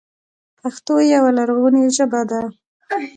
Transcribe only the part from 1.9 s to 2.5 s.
ژبه ده